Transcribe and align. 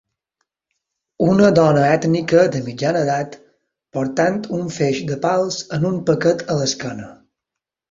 Una 1.25 1.51
dona 1.59 1.83
ètnica 1.97 2.45
de 2.55 2.61
mitjana 2.71 3.03
edat 3.09 3.37
portant 3.99 4.41
un 4.61 4.67
feix 4.79 5.05
de 5.13 5.21
pals 5.29 5.61
en 5.81 5.89
un 5.93 6.03
paquet 6.11 6.45
a 6.57 6.61
l'esquena. 6.65 7.09